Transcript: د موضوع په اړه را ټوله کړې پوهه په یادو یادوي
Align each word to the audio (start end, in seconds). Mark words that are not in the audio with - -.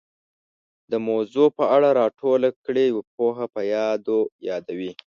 د 0.91 0.93
موضوع 1.07 1.47
په 1.57 1.63
اړه 1.75 1.89
را 1.99 2.05
ټوله 2.19 2.49
کړې 2.65 2.85
پوهه 3.15 3.45
په 3.53 3.61
یادو 3.73 4.19
یادوي 4.49 4.91